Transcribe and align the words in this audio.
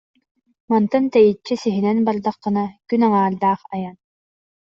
Мантан 0.69 1.03
тэйиччи: 1.13 1.53
сиһинэн 1.63 1.97
бардаххына 2.07 2.65
күн 2.89 3.01
аҥаардаах 3.07 3.61
айан 3.73 3.95